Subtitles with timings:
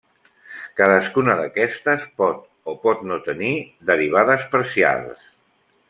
[0.79, 2.41] Cadascuna d'aquestes pot
[2.73, 3.53] o pot no tenir
[3.93, 5.27] derivades parcials.